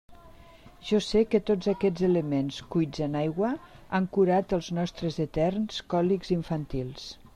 [0.91, 3.51] Jo sé que tots aquests elements cuits en aigua
[3.99, 7.07] han curat els nostres eterns còlics infantils.